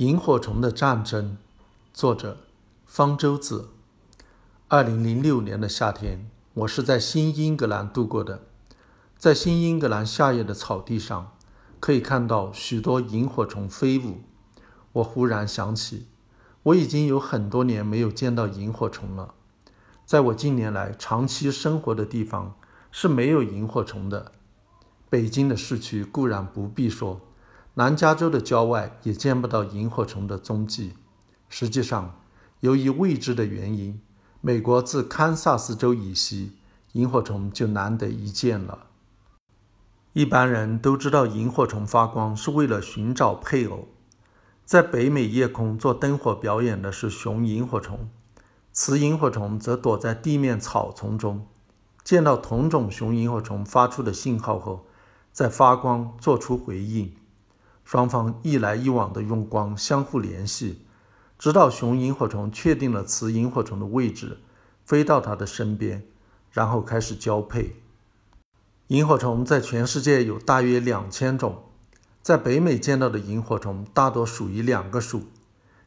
[0.00, 1.36] 萤火虫的战争，
[1.92, 2.38] 作者
[2.86, 3.68] 方舟子。
[4.68, 8.40] 二零零六年的夏天，我是在新英格兰度过的。
[9.18, 11.32] 在新英格兰夏夜的草地上，
[11.78, 14.20] 可以看到许多萤火虫飞舞。
[14.92, 16.06] 我忽然想起，
[16.62, 19.34] 我已经有很多年没有见到萤火虫了。
[20.06, 22.54] 在我近年来长期生活的地方
[22.90, 24.32] 是没有萤火虫的。
[25.10, 27.20] 北京的市区固然不必说。
[27.80, 30.92] 南加州的郊外也见不到萤火虫的踪迹。
[31.48, 32.20] 实际上，
[32.60, 34.02] 由于未知的原因，
[34.42, 36.58] 美国自堪萨斯州以西，
[36.92, 38.88] 萤火虫就难得一见了。
[40.12, 43.88] 一般人都知道，萤火虫发光是为了寻找配偶。
[44.66, 48.10] 在北美夜空做灯火表演的是雄萤火虫，
[48.74, 51.46] 雌萤火虫则躲在地面草丛中。
[52.04, 54.84] 见到同种雄萤火虫发出的信号后，
[55.32, 57.14] 再发光做出回应。
[57.90, 60.86] 双方一来一往的用光相互联系，
[61.36, 64.38] 直到雄萤火虫确定了雌萤火虫的位置，
[64.84, 66.04] 飞到它的身边，
[66.52, 67.82] 然后开始交配。
[68.86, 71.64] 萤火虫在全世界有大约两千种，
[72.22, 75.24] 在北美见到的萤火虫大多属于两个属：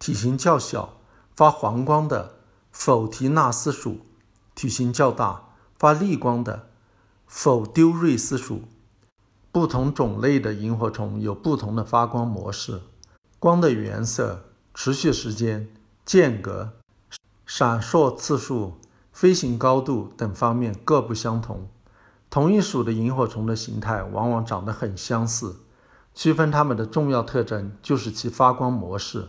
[0.00, 0.96] 体型较小、
[1.36, 2.40] 发黄光的
[2.72, 4.00] 否提纳斯属，
[4.56, 6.70] 体型较大、发绿光的
[7.28, 8.62] 否丢瑞斯属。
[9.54, 12.80] 不同种类的萤火虫有不同的发光模式，
[13.38, 15.68] 光的颜色、持续时间、
[16.04, 16.72] 间隔、
[17.46, 18.80] 闪烁次数、
[19.12, 21.68] 飞行高度等方面各不相同。
[22.28, 25.60] 同一属的萤火虫的形态往往长得很相似，
[26.12, 29.28] 区分它们的重要特征就是其发光模式。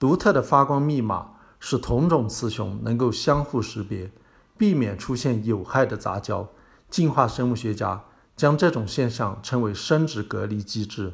[0.00, 4.10] 独特的发光密码使同种雌雄能够相互识别，
[4.58, 6.48] 避免出现有害的杂交。
[6.90, 8.02] 进化生物学家。
[8.36, 11.12] 将这种现象称为生殖隔离机制。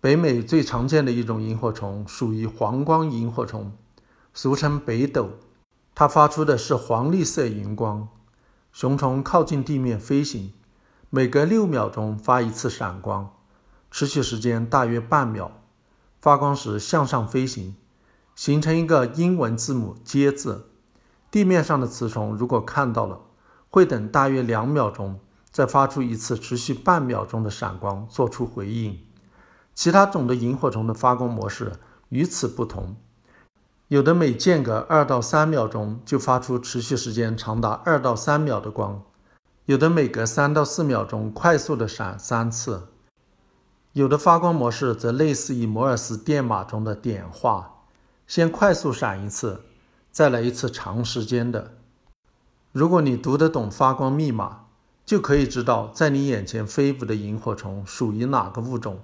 [0.00, 3.72] 北美最常见的一种萤火虫属于黄光萤火虫，
[4.32, 5.30] 俗称北斗。
[5.94, 8.08] 它发出的是黄绿色荧光。
[8.70, 10.52] 雄虫靠近地面飞行，
[11.10, 13.34] 每隔六秒钟发一次闪光，
[13.90, 15.50] 持续时间大约半秒。
[16.20, 17.74] 发光时向上飞行，
[18.36, 20.70] 形成一个英文字母“接”字。
[21.30, 23.20] 地面上的雌虫如果看到了，
[23.68, 25.18] 会等大约两秒钟。
[25.50, 28.98] 再发出一次持续半秒钟的闪光，做出回应。
[29.74, 31.72] 其他种的萤火虫的发光模式
[32.08, 32.96] 与此不同，
[33.86, 39.02] 有的每间隔二到三秒钟就发出持续时间长达二到三秒的光，
[39.66, 42.88] 有的每隔三到四秒钟快速的闪三次，
[43.92, 47.84] 有的发光模式则类似于摩尔斯电码中的点画，
[48.26, 49.62] 先快速闪一次，
[50.10, 51.74] 再来一次长时间的。
[52.72, 54.67] 如果你读得懂发光密码。
[55.08, 59.00] 就可以知道在你眼前飞舞的萤火虫属于哪个物种，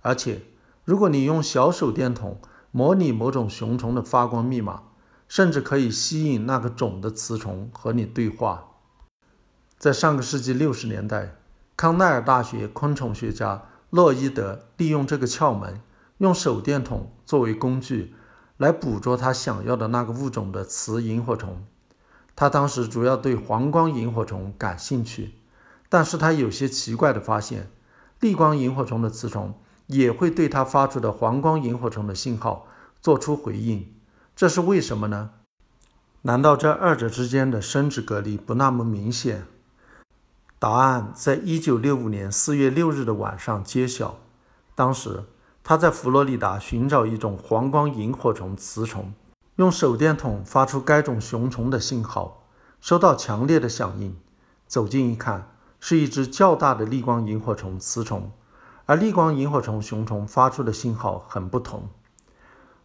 [0.00, 0.42] 而且，
[0.84, 2.38] 如果你用小手电筒
[2.70, 4.84] 模拟某种雄虫的发光密码，
[5.26, 8.68] 甚至可以吸引那个种的雌虫和你对话。
[9.76, 11.34] 在上个世纪六十年代，
[11.76, 15.80] 康奈尔大学昆虫学家洛伊德利用这个窍门，
[16.18, 18.14] 用手电筒作为工具，
[18.56, 21.66] 来捕捉他想要的那个物种的雌萤火虫。
[22.36, 25.34] 他当时主要对黄光萤火虫感兴趣。
[25.90, 27.68] 但是他有些奇怪的发现，
[28.20, 29.54] 绿光萤火虫的雌虫
[29.88, 32.66] 也会对他发出的黄光萤火虫的信号
[33.02, 33.92] 做出回应，
[34.36, 35.30] 这是为什么呢？
[36.22, 39.46] 难道这二者之间的生殖隔离不那么明显？
[40.58, 44.18] 答案在一九六五年四月六日的晚上揭晓。
[44.76, 45.24] 当时
[45.64, 49.12] 他在佛罗里达寻找一种黄光萤火虫雌虫，
[49.56, 52.46] 用手电筒发出该种雄虫的信号，
[52.80, 54.16] 收到强烈的响应，
[54.66, 55.49] 走近一看。
[55.80, 58.30] 是一只较大的绿光萤火虫雌虫，
[58.86, 61.88] 而绿光萤火虫雄虫发出的信号很不同。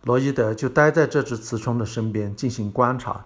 [0.02, 3.26] 罗伊德就待在这只雌虫的身边进行观察，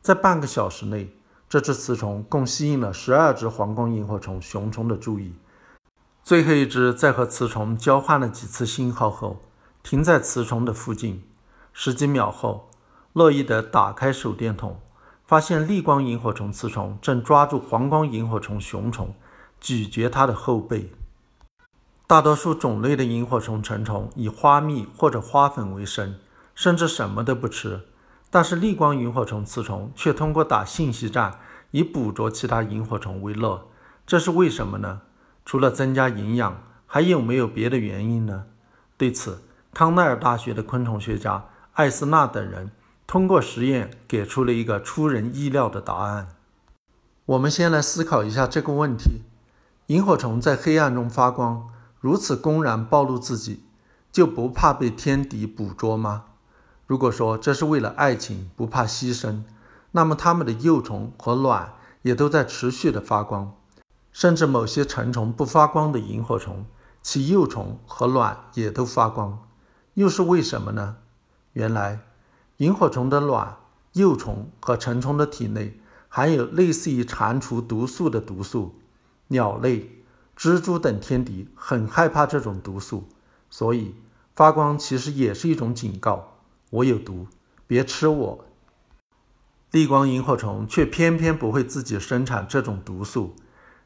[0.00, 1.14] 在半个小时内，
[1.48, 5.34] 这只雌虫共吸引了十二只黄光萤火虫雄虫的注意。
[6.22, 9.42] 最后一只在和雌虫交换了几次信号后，
[9.82, 11.24] 停在雌虫的附近。
[11.72, 12.70] 十几秒后，
[13.12, 14.80] 洛伊德打开手电筒。
[15.30, 19.14] 发现绿光萤火虫雌虫正抓住黄光萤火虫雄虫，
[19.60, 20.90] 咀嚼它的后背。
[22.08, 26.16] 大多数种类的萤火虫成虫以花蜜或者花粉为生，
[26.56, 27.82] 甚至什么都不吃。
[28.28, 31.38] 但是绿光萤火虫雌虫却通过打信息战
[31.70, 33.68] 以捕捉其他萤火虫为乐，
[34.04, 35.02] 这是为什么呢？
[35.44, 38.46] 除了增加营养，还有没有别的原因呢？
[38.96, 39.40] 对此，
[39.72, 41.44] 康奈尔大学的昆虫学家
[41.74, 42.72] 艾斯纳等人。
[43.10, 46.28] 通过实验给出了一个出人意料的答案。
[47.26, 49.22] 我们先来思考一下这个问题：
[49.88, 51.68] 萤火虫在黑暗中发光，
[51.98, 53.64] 如此公然暴露自己，
[54.12, 56.26] 就不怕被天敌捕捉吗？
[56.86, 59.42] 如果说这是为了爱情，不怕牺牲，
[59.90, 61.72] 那么它们的幼虫和卵
[62.02, 63.56] 也都在持续的发光，
[64.12, 66.64] 甚至某些成虫不发光的萤火虫，
[67.02, 69.40] 其幼虫和卵也都发光，
[69.94, 70.98] 又是为什么呢？
[71.54, 71.98] 原来，
[72.60, 73.56] 萤火虫的卵、
[73.94, 75.80] 幼虫和成虫的体内
[76.10, 78.74] 含有类似于蟾蜍毒素的毒素，
[79.28, 80.02] 鸟类、
[80.36, 83.08] 蜘蛛等天敌很害怕这种毒素，
[83.48, 83.94] 所以
[84.36, 86.36] 发光其实也是一种警告。
[86.68, 87.28] 我有毒，
[87.66, 88.44] 别吃我。
[89.70, 93.34] 逆光萤火虫却偏偏不会自己生产这种毒素，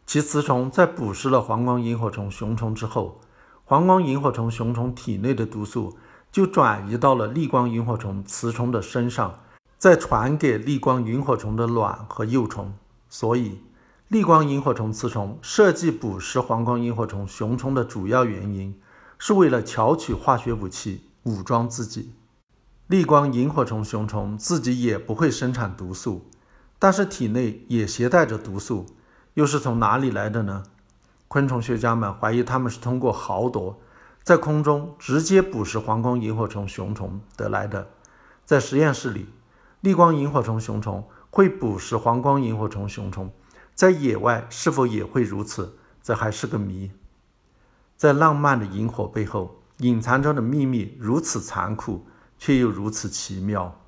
[0.04, 3.20] 其雌虫在捕食了黄光萤火虫雄虫之后，
[3.64, 5.96] 黄光萤火虫雄虫体内的毒素
[6.34, 9.38] 就转移到了逆光萤火虫雌虫的身上，
[9.78, 12.74] 再传给逆光萤火虫的卵和幼虫。
[13.08, 13.60] 所以，
[14.08, 18.76] 逆光萤火虫雌虫设计捕食黄光萤火虫雄虫的主要原因，
[19.16, 22.14] 是为了巧取化学武器，武装自己。
[22.88, 26.28] 逆光萤火虫雄虫自己也不会生产毒素，
[26.80, 28.86] 但是体内也携带着毒素，
[29.34, 30.64] 又是从哪里来的呢？
[31.28, 33.78] 昆虫学家们怀疑它们是通过豪夺，
[34.24, 37.86] 在空中直接捕食黄光萤火虫雄虫得来的。
[38.44, 39.28] 在实验室里，
[39.80, 43.30] 绿光萤火虫雄虫会捕食黄光萤火虫雄虫，
[43.74, 46.90] 在野外是否也会如此，这还是个谜。
[47.96, 52.06] 在浪漫的萤火背后，隐藏着的秘密如此残酷。
[52.36, 53.83] 却又如此奇妙。